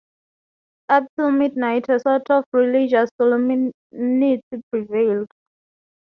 Up 0.89 1.03
till 1.15 1.29
midnight 1.29 1.87
a 1.87 1.99
sort 1.99 2.27
of 2.31 2.45
religious 2.51 3.07
solemnity 3.19 3.75
prevailed. 4.71 5.27